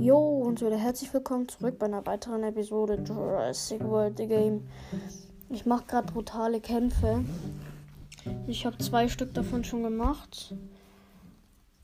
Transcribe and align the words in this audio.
Jo 0.00 0.16
und 0.16 0.62
wieder 0.62 0.78
herzlich 0.78 1.12
willkommen 1.12 1.46
zurück 1.46 1.78
bei 1.78 1.84
einer 1.84 2.06
weiteren 2.06 2.42
Episode 2.42 2.98
Jurassic 3.06 3.84
World 3.84 4.16
The 4.16 4.26
Game. 4.26 4.62
Ich 5.50 5.66
mache 5.66 5.84
gerade 5.86 6.10
brutale 6.10 6.58
Kämpfe. 6.58 7.22
Ich 8.46 8.64
habe 8.64 8.78
zwei 8.78 9.08
Stück 9.08 9.34
davon 9.34 9.62
schon 9.62 9.82
gemacht. 9.82 10.54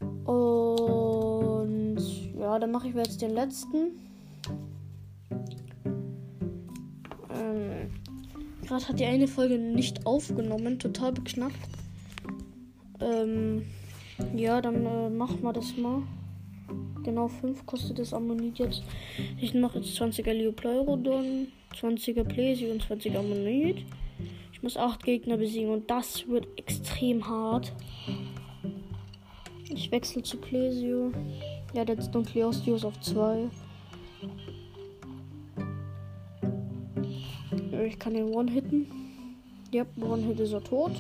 Und 0.01 1.99
ja, 2.39 2.59
dann 2.59 2.71
mache 2.71 2.89
ich 2.89 2.95
jetzt 2.95 3.21
den 3.21 3.35
letzten. 3.35 4.01
Ähm, 7.39 7.91
gerade 8.67 8.89
hat 8.89 8.99
die 8.99 9.05
eine 9.05 9.29
Folge 9.29 9.59
nicht 9.59 10.07
aufgenommen, 10.07 10.79
total 10.79 11.13
beknackt. 11.13 11.69
Ähm, 12.99 13.67
ja, 14.35 14.63
dann 14.63 14.87
äh, 14.87 15.11
machen 15.11 15.43
wir 15.43 15.53
das 15.53 15.77
mal. 15.77 16.01
Genau 17.07 17.29
5 17.29 17.67
kostet 17.67 18.01
das 18.01 18.13
Ammonit 18.13 18.59
jetzt. 18.59 18.83
Ich 19.41 19.55
mache 19.55 19.79
jetzt 19.79 19.97
20er 19.97 20.33
Leopleurodon, 20.33 21.47
20er 21.73 22.25
Plesio 22.25 22.73
und 22.73 22.83
20er 22.83 23.19
Ammonit. 23.19 23.85
Ich 24.53 24.61
muss 24.61 24.77
8 24.77 25.05
Gegner 25.05 25.37
besiegen 25.37 25.71
und 25.71 25.89
das 25.89 26.27
wird 26.27 26.49
extrem 26.59 27.29
hart. 27.29 27.73
Ich 29.69 29.93
wechsle 29.93 30.25
zu 30.25 30.37
Plesio. 30.39 31.13
Ja, 31.75 31.85
der 31.85 31.97
ist 31.97 32.11
Dunkleostius 32.11 32.85
auf 32.85 32.99
2. 33.01 33.51
Ich 37.87 37.99
kann 38.01 38.15
den 38.15 38.35
One-Hitten. 38.35 38.89
Ja, 39.73 39.87
One-Hit 40.01 40.41
ist 40.41 40.55
er 40.55 40.65
tot. 40.65 40.91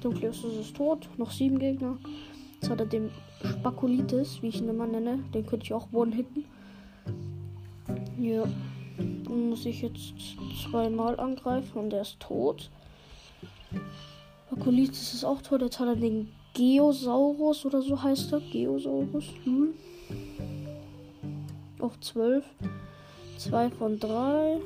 Dunkleostius 0.00 0.56
ist 0.56 0.74
tot. 0.74 1.10
Noch 1.18 1.30
7 1.30 1.58
Gegner. 1.58 1.98
Jetzt 2.54 2.70
hat 2.70 2.80
er 2.80 2.86
den 2.86 3.10
Spakulitis, 3.44 4.42
wie 4.42 4.48
ich 4.48 4.60
ihn 4.60 4.68
immer 4.68 4.86
nenne. 4.86 5.20
Den 5.34 5.46
könnte 5.46 5.64
ich 5.64 5.72
auch 5.72 5.88
one-hitten. 5.92 6.44
Ja. 8.18 8.44
Dann 8.98 9.50
muss 9.50 9.64
ich 9.64 9.82
jetzt 9.82 10.14
zweimal 10.62 11.18
angreifen 11.18 11.78
und 11.78 11.92
er 11.92 12.02
ist 12.02 12.20
tot. 12.20 12.70
Spakulitis 14.46 15.14
ist 15.14 15.24
auch 15.24 15.40
tot. 15.42 15.62
Jetzt 15.62 15.78
hat 15.78 15.88
er 15.88 15.96
den 15.96 16.28
Geosaurus 16.54 17.64
oder 17.64 17.80
so 17.80 18.02
heißt 18.02 18.32
er. 18.32 18.40
Geosaurus. 18.40 19.24
Hm. 19.44 19.74
Auf 21.78 21.98
12. 22.00 22.44
2 23.38 23.70
von 23.70 23.98
3. 23.98 24.60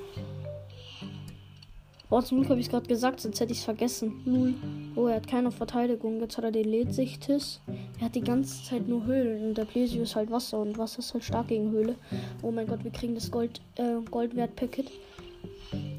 Oh, 2.10 2.20
zum 2.20 2.38
Glück 2.38 2.50
habe 2.50 2.60
ich 2.60 2.66
es 2.66 2.70
gerade 2.70 2.86
gesagt, 2.86 3.20
sonst 3.20 3.41
hätte 3.41 3.52
ich 3.52 3.58
es 3.58 3.64
vergessen. 3.64 4.20
Null. 4.24 4.55
Oh, 4.94 5.06
er 5.06 5.16
hat 5.16 5.27
keine 5.27 5.50
Verteidigung. 5.50 6.20
Jetzt 6.20 6.36
hat 6.36 6.44
er 6.44 6.52
den 6.52 6.69
Letsichtis. 6.69 7.61
Er 7.98 8.06
hat 8.06 8.14
die 8.14 8.20
ganze 8.20 8.62
Zeit 8.62 8.86
nur 8.86 9.06
Höhlen. 9.06 9.48
Und 9.48 9.58
der 9.58 9.64
Plesio 9.64 10.02
ist 10.02 10.14
halt 10.14 10.30
Wasser. 10.30 10.61
Und 10.61 10.77
Wasser 10.77 10.98
ist 10.98 11.14
halt 11.14 11.24
stark 11.24 11.48
gegen 11.48 11.70
Höhle. 11.70 11.96
Oh 12.42 12.50
mein 12.50 12.66
Gott, 12.66 12.84
wir 12.84 12.91
kriegen 12.91 13.14
das 13.14 13.30
Gold, 13.30 13.61
äh, 13.77 13.96
Goldwert-Packet. 14.11 14.91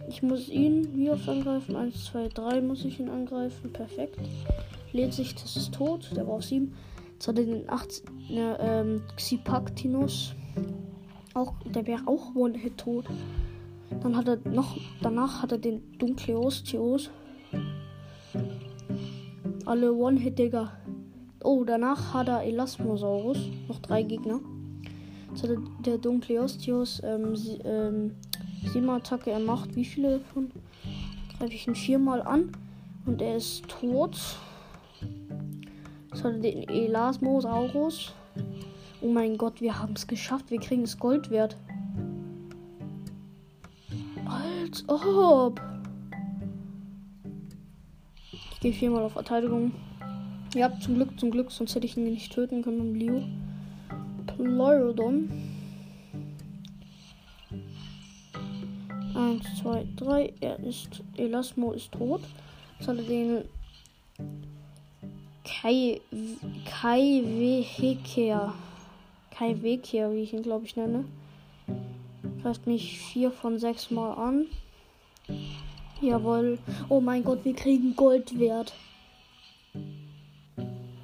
Ich 0.08 0.22
muss 0.22 0.47
ihn 0.47 0.95
wie 0.95 1.09
oft 1.09 1.28
angreifen? 1.28 1.75
1, 1.75 2.06
2, 2.06 2.30
3 2.30 2.62
muss 2.62 2.86
ich 2.86 3.00
ihn 3.00 3.09
angreifen. 3.09 3.73
Perfekt. 3.73 4.19
Letsichtis 4.94 5.56
ist 5.58 5.73
tot. 5.73 6.12
Der 6.16 6.28
war 6.28 6.36
auf 6.36 6.44
7. 6.44 6.73
Jetzt 7.14 7.28
hat 7.28 7.40
er 7.40 7.45
den 7.45 7.69
18. 7.69 8.06
Ja, 8.30 8.59
ähm, 8.59 9.02
Xipactinus. 9.16 10.36
Auch, 11.34 11.53
der 11.66 11.86
wäre 11.88 12.03
auch 12.06 12.36
One-Hit 12.36 12.78
tot. 12.78 13.06
Dann 14.02 14.16
hat 14.16 14.28
er 14.28 14.38
noch, 14.50 14.78
danach 15.02 15.41
hat 15.41 15.52
er 15.52 15.58
den 15.58 15.97
Dunkleosteus. 15.97 17.09
Alle 19.66 19.94
One-Hit, 19.94 20.38
Digga. 20.38 20.72
Oh, 21.44 21.64
danach 21.64 22.13
hat 22.13 22.28
er 22.28 22.44
Elasmosaurus. 22.44 23.38
Noch 23.67 23.80
drei 23.80 24.03
Gegner. 24.03 24.39
Jetzt 25.30 25.44
hat 25.44 25.52
er 25.52 25.58
der 25.86 25.97
Dunkleosteus 25.97 27.02
ähm, 27.03 27.36
sie, 27.36 27.59
ähm, 27.63 28.16
Attacke. 28.90 29.31
Er 29.31 29.40
macht 29.40 29.75
wie 29.75 29.85
viele 29.85 30.19
davon? 30.19 30.51
Greife 31.38 31.53
ich 31.53 31.68
ihn 31.68 31.75
viermal 31.75 32.22
an. 32.22 32.51
Und 33.06 33.22
er 33.22 33.38
ist 33.38 33.68
tot. 33.68 34.18
Jetzt 36.12 36.24
hat 36.24 36.34
er 36.34 36.40
den 36.40 36.69
Elasmosaurus. 36.69 38.13
Oh 39.01 39.07
mein 39.07 39.38
Gott, 39.38 39.62
wir 39.62 39.79
haben 39.79 39.94
es 39.94 40.07
geschafft. 40.07 40.50
Wir 40.50 40.59
kriegen 40.59 40.81
das 40.81 40.97
Gold 40.97 41.29
wert. 41.29 41.57
Ob. 44.88 45.62
Ich 48.31 48.59
gehe 48.59 48.73
viermal 48.73 49.03
auf 49.03 49.13
Verteidigung. 49.13 49.72
Ja, 50.53 50.72
zum 50.79 50.96
Glück, 50.96 51.19
zum 51.19 51.31
Glück, 51.31 51.51
sonst 51.51 51.75
hätte 51.75 51.85
ich 51.85 51.97
ihn 51.97 52.06
nicht 52.06 52.31
töten 52.31 52.62
können 52.62 52.94
mit 52.94 53.01
Leo. 53.01 53.24
Pleurodon. 54.28 55.29
Eins, 59.16 59.45
zwei, 59.62 59.85
drei. 59.95 60.34
Er 60.40 60.59
ist. 60.59 61.03
Elasmo 61.18 61.72
ist 61.72 61.91
tot. 61.91 62.22
Er 62.85 62.94
den. 62.94 63.45
Kai. 65.44 66.01
Kai 66.66 67.24
Veheker. 67.25 68.53
Kai 69.31 69.56
Veheker, 69.62 70.13
wie 70.13 70.22
ich 70.22 70.34
ihn 70.34 70.44
glaube 70.44 70.66
ich 70.66 70.75
nenne. 70.75 71.06
Greift 72.41 72.68
mich 72.68 73.00
vier 73.00 73.31
von 73.31 73.57
sechs 73.57 73.90
Mal 73.90 74.13
an. 74.13 74.45
Jawohl. 76.06 76.60
Oh 76.88 77.02
mein 77.02 77.24
Gott, 77.24 77.44
wir 77.44 77.56
kriegen 77.56 77.96
Goldwert. 77.96 78.74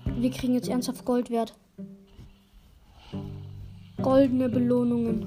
Wir 0.06 0.30
kriegen 0.30 0.54
jetzt 0.54 0.70
ernsthaft 0.70 1.06
Goldwert. 1.06 1.56
Goldene 4.00 4.48
Belohnungen. 4.48 5.26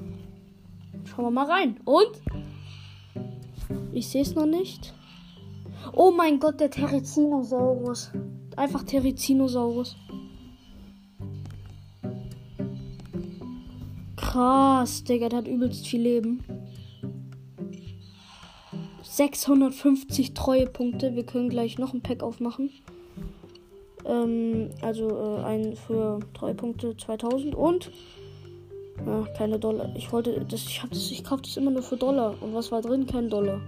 Schauen 1.05 1.25
wir 1.25 1.31
mal 1.33 1.51
rein. 1.51 1.81
Und? 1.85 2.23
Ich 3.93 4.09
sehe 4.09 4.23
es 4.23 4.37
noch 4.37 4.47
nicht. 4.47 4.95
Oh 5.93 6.13
mein 6.13 6.39
Gott, 6.39 6.61
der 6.61 6.71
Terizinosaurus. 6.71 8.13
Einfach 8.57 8.85
Terizinosaurus. 8.85 9.97
Krass, 14.17 15.03
Digga, 15.03 15.29
der 15.29 15.41
hat 15.41 15.49
übelst 15.49 15.87
viel 15.87 16.03
Leben. 16.03 16.45
650 19.17 20.35
Treuepunkte. 20.35 21.15
Wir 21.15 21.25
können 21.25 21.49
gleich 21.49 21.79
noch 21.79 21.95
ein 21.95 22.01
Pack 22.01 22.25
aufmachen. 22.25 22.71
Ähm, 24.05 24.71
also 24.83 25.09
äh, 25.09 25.45
ein 25.45 25.77
für 25.77 26.19
Treuepunkte 26.35 26.97
2000 26.97 27.55
und 27.55 27.93
ja, 29.07 29.25
keine 29.37 29.61
Dollar. 29.61 29.95
Ich 29.97 30.13
wollte 30.13 30.45
das, 30.49 30.67
ich 30.67 30.83
habe 30.83 30.93
das, 30.93 31.11
ich 31.13 31.23
kaufe 31.23 31.43
das 31.43 31.57
immer 31.57 31.71
nur 31.71 31.83
für 31.83 31.97
Dollar. 31.97 32.35
Und 32.41 32.55
was 32.55 32.73
war 32.73 32.83
drin? 32.83 33.07
Kein 33.07 33.31
Dollar. 33.31 33.61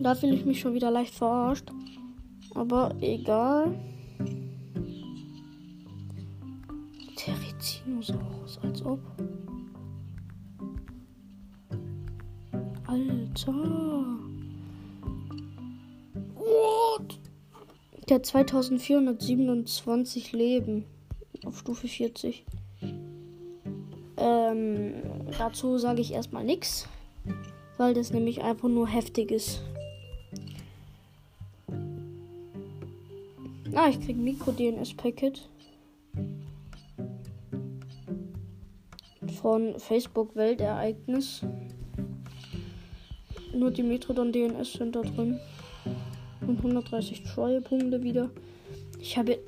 Da 0.00 0.14
fühle 0.14 0.34
ich 0.34 0.44
mich 0.46 0.60
schon 0.60 0.74
wieder 0.74 0.90
leicht 0.90 1.14
verarscht. 1.14 1.70
Aber 2.54 2.94
egal. 3.00 3.74
Terizinosaurus, 7.14 8.58
als 8.62 8.82
ob. 8.84 9.00
Alter. 12.88 13.52
What? 16.34 17.18
Der 18.08 18.16
hat 18.16 18.26
2427 18.26 20.32
Leben. 20.32 20.84
Auf 21.44 21.58
Stufe 21.58 21.86
40. 21.86 22.46
Ähm, 24.16 24.94
dazu 25.36 25.76
sage 25.76 26.00
ich 26.00 26.14
erstmal 26.14 26.44
nichts. 26.44 26.88
Weil 27.76 27.92
das 27.92 28.10
nämlich 28.10 28.42
einfach 28.42 28.68
nur 28.68 28.88
heftig 28.88 29.32
ist. 29.32 29.60
Ah, 33.74 33.90
ich 33.90 34.00
krieg 34.00 34.16
Mikro-DNS-Packet. 34.16 35.46
Von 39.40 39.78
Facebook 39.78 40.34
Weltereignis. 40.34 41.42
Nur 43.58 43.72
die 43.72 43.82
Metrodon 43.82 44.30
DNS 44.30 44.72
sind 44.74 44.94
da 44.94 45.02
drin. 45.02 45.40
Und 46.46 46.58
130 46.58 47.24
Treuepunkte 47.24 48.04
wieder. 48.04 48.30
Ich 49.00 49.18
habe. 49.18 49.40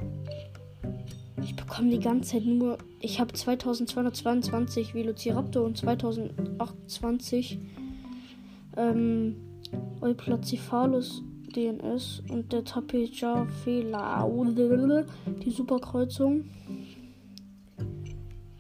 Ich 1.41 1.55
bekomme 1.55 1.91
die 1.91 2.01
ganze 2.01 2.33
Zeit 2.33 2.45
nur. 2.45 2.79
Ich 2.99 3.21
habe 3.21 3.33
2222 3.33 4.95
Velociraptor 4.95 5.65
und 5.65 5.79
2028 5.79 7.61
ähm, 8.77 9.37
Euplacephalus 10.01 11.23
DNS 11.55 12.25
und 12.31 12.53
der 12.53 12.65
Tapejafela. 12.65 14.27
Die 15.45 15.51
Superkreuzung. 15.51 16.47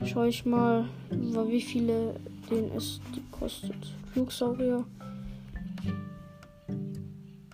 Schau 0.05 0.25
ich 0.25 0.46
mal, 0.46 0.85
wie 1.11 1.61
viele 1.61 2.14
DNS 2.49 3.00
die 3.17 3.23
kostet. 3.32 3.75
Flugsaurier. 4.12 4.85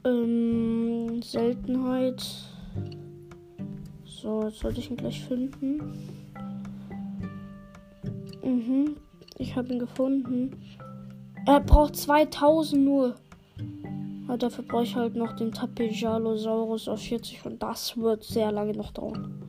Ähm, 0.05 1.23
Seltenheit. 1.23 2.25
So, 4.05 4.45
jetzt 4.45 4.61
sollte 4.61 4.81
ich 4.81 4.91
ihn 4.91 4.97
gleich 4.97 5.25
finden. 5.25 5.93
Mhm. 8.43 8.97
Ich 9.39 9.57
habe 9.57 9.73
ihn 9.73 9.79
gefunden. 9.79 10.57
Er 11.47 11.61
braucht 11.61 11.97
2000 11.97 12.85
nur. 12.85 13.15
Aber 14.27 14.39
dafür 14.39 14.65
brauche 14.65 14.83
ich 14.83 14.97
halt 14.97 15.15
noch 15.15 15.37
den 15.37 15.53
Tapejalosaurus 15.53 16.89
auf 16.89 17.01
40 17.01 17.47
und 17.47 17.63
das 17.63 17.97
wird 17.97 18.25
sehr 18.25 18.51
lange 18.51 18.73
noch 18.73 18.91
dauern. 18.91 19.43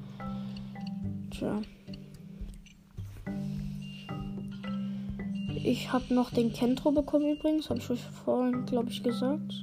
Tja. 1.31 1.61
Ich 5.63 5.91
habe 5.91 6.13
noch 6.13 6.29
den 6.29 6.53
Kentro 6.53 6.91
bekommen 6.91 7.35
übrigens. 7.35 7.69
Habe 7.69 7.79
ich 7.79 7.89
euch 7.89 8.01
vorhin, 8.01 8.65
glaube 8.65 8.89
ich, 8.89 9.03
gesagt. 9.03 9.61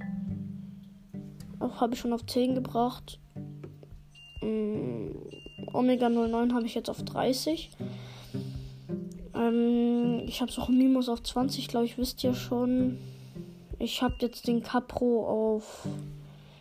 Auch 1.61 1.81
habe 1.81 1.94
ich 1.94 2.00
schon 2.00 2.12
auf 2.12 2.26
10 2.26 2.55
gebracht. 2.55 3.20
Ähm, 4.43 5.14
Omega 5.73 6.08
09 6.08 6.55
habe 6.55 6.67
ich 6.67 6.75
jetzt 6.75 6.91
auf 6.91 7.02
30. 7.02 7.70
Ähm, 9.35 10.23
ich 10.26 10.41
habe 10.41 10.52
auch 10.58 10.69
Mimos 10.69 11.08
auf 11.08 11.23
20, 11.23 11.69
glaube 11.69 11.87
ich, 11.87 11.97
wisst 11.97 12.23
ihr 12.25 12.35
schon. 12.35 12.99
Ich 13.79 14.02
habe 14.02 14.14
jetzt 14.20 14.47
den 14.47 14.62
Capro 14.62 15.55
auf 15.55 15.87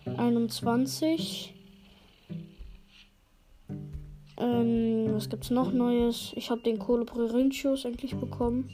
21. 0.05 1.53
Ähm, 4.37 5.07
was 5.13 5.29
gibt's 5.29 5.49
noch 5.49 5.71
Neues? 5.71 6.33
Ich 6.35 6.49
habe 6.49 6.61
den 6.61 6.79
Colobrerinchius 6.79 7.85
endlich 7.85 8.15
bekommen. 8.15 8.69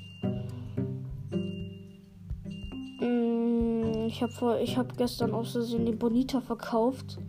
Ich 4.10 4.24
habe 4.24 4.60
ich 4.64 4.76
habe 4.76 4.96
gestern 4.98 5.36
aus 5.36 5.52
Versehen 5.52 5.86
den 5.86 6.00
Bonita 6.00 6.42
verkauft. 6.42 7.20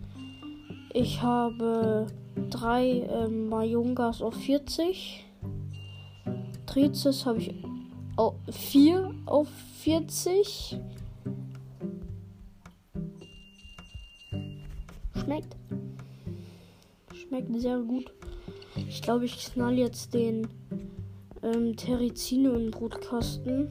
Ich 0.95 1.21
habe 1.21 2.07
drei 2.49 3.07
ähm, 3.11 3.51
Mayungas 3.51 4.23
auf 4.23 4.35
40. 4.35 5.27
Trizis 6.65 7.27
habe 7.27 7.39
ich 7.39 7.55
auf 8.17 8.35
4 8.51 9.15
auf 9.27 9.49
40. 9.83 10.81
Schmeckt. 15.17 15.57
Schmeckt 17.15 17.61
sehr 17.61 17.79
gut. 17.79 18.11
Ich 18.89 19.03
glaube, 19.03 19.27
ich 19.27 19.53
knall 19.53 19.75
jetzt 19.75 20.15
den 20.15 20.49
ähm, 21.43 21.77
Terizino 21.77 22.55
in 22.55 22.71
den. 22.71 23.71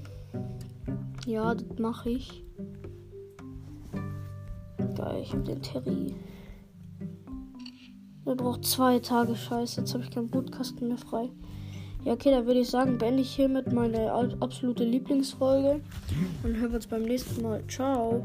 Ja, 1.26 1.56
das 1.56 1.80
mache 1.80 2.12
ich. 2.12 2.44
Geil, 5.00 5.22
ich 5.24 5.32
habe 5.32 5.44
den 5.44 5.62
Terry. 5.62 6.14
Er 8.26 8.36
braucht 8.36 8.66
zwei 8.66 9.00
Tage 9.00 9.34
Scheiße. 9.34 9.80
Jetzt 9.80 9.94
habe 9.94 10.04
ich 10.04 10.12
keinen 10.12 10.30
Brutkasten 10.30 10.90
mehr 10.90 10.98
frei. 10.98 11.30
Ja, 12.04 12.14
okay, 12.14 12.32
dann 12.32 12.46
würde 12.46 12.60
ich 12.60 12.70
sagen, 12.70 12.98
beende 12.98 13.22
ich 13.22 13.34
hiermit 13.34 13.72
meine 13.72 14.12
absolute 14.12 14.84
Lieblingsfolge. 14.84 15.80
Und 16.44 16.58
hören 16.58 16.72
wir 16.72 16.76
uns 16.76 16.88
beim 16.88 17.04
nächsten 17.04 17.42
Mal. 17.42 17.66
Ciao. 17.68 18.22